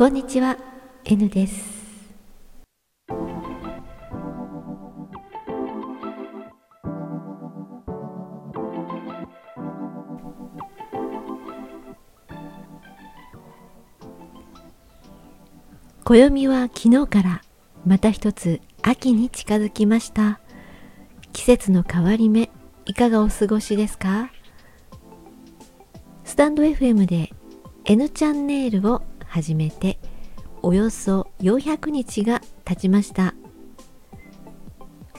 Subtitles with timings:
[0.00, 0.56] こんにちは。
[1.04, 1.62] N です。
[16.04, 17.42] 暦は昨日から
[17.84, 20.40] また一つ秋に近づきました。
[21.34, 22.48] 季節の変わり目
[22.86, 24.32] いかがお過ごしですか？
[26.24, 27.34] スタンド FM で
[27.84, 29.98] N チャンネルを始めて
[30.60, 33.34] およそ400日が経ちました。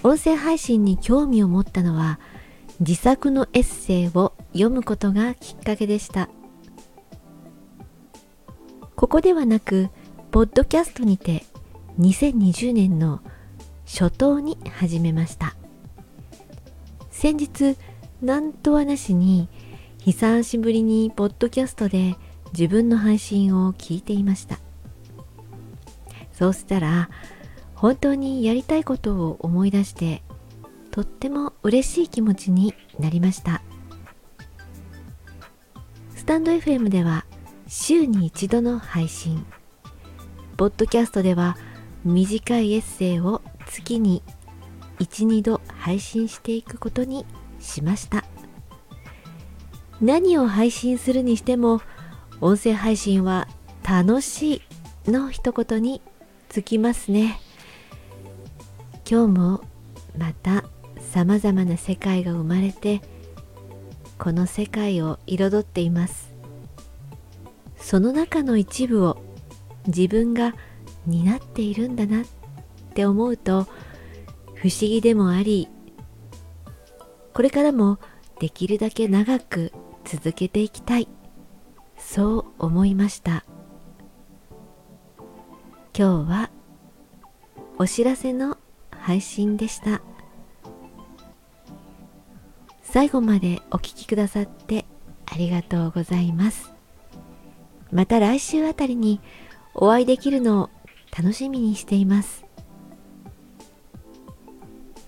[0.03, 2.19] 音声配信に興味を持ったのは
[2.81, 6.29] 自作のエッセイを読むことがきっかけでした。
[8.95, 9.89] ここではなく
[10.31, 11.45] ポッドキャストにて
[11.99, 13.21] 2020年の
[13.85, 15.55] 初頭に始めました。
[17.11, 17.77] 先日
[18.21, 19.47] なんとはなしに
[19.99, 22.17] 久しぶりにポッドキャストで
[22.53, 24.59] 自分の配信を聞いていました。
[26.31, 27.09] そうしたら
[27.75, 30.23] 本当にやりたいことを思い出して
[30.91, 33.61] とっても嬉しい気持ちになりました。
[36.15, 37.25] スタンド FM では
[37.67, 39.45] 週に一度の配信。
[40.57, 41.57] ポッドキャストでは
[42.03, 44.21] 短いエッセイを月に
[44.99, 47.25] 12度配信していくことに
[47.59, 48.23] しました。
[50.01, 51.81] 何を配信するにしても
[52.41, 53.47] 音声配信は
[53.87, 54.63] 楽し
[55.05, 56.01] いの一言に
[56.49, 57.39] つきますね。
[59.07, 59.61] 今日も
[60.17, 60.63] また
[61.13, 63.01] 様々な世界が生まれて
[64.17, 66.33] この世界を彩っています。
[67.77, 69.21] その中の一部を
[69.85, 70.55] 自分が
[71.05, 72.25] 担っているんだなっ
[72.95, 73.67] て思うと
[74.55, 75.67] 不思議でもあり
[77.33, 77.99] これからも
[78.39, 79.71] できるだけ長く
[80.05, 81.07] 続けていきたい。
[82.01, 83.45] そう思いました。
[85.97, 86.49] 今日は
[87.77, 88.57] お知らせの
[88.89, 90.01] 配信でした。
[92.81, 94.85] 最後までお聴きくださって
[95.25, 96.73] ありがとうございます。
[97.91, 99.21] また来週あたりに
[99.73, 100.69] お会いできるのを
[101.17, 102.45] 楽しみにしています。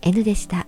[0.02, 0.68] N でした。